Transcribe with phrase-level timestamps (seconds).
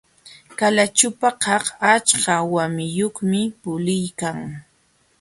[0.57, 1.63] Qalaćhupakaq
[1.93, 4.37] achka wawiyuqmi puliykan.